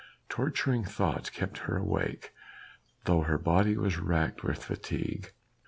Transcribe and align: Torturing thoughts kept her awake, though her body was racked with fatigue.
Torturing 0.29 0.83
thoughts 0.83 1.29
kept 1.29 1.59
her 1.69 1.77
awake, 1.77 2.33
though 3.05 3.21
her 3.21 3.37
body 3.37 3.77
was 3.77 3.99
racked 3.99 4.41
with 4.43 4.63
fatigue. 4.63 5.31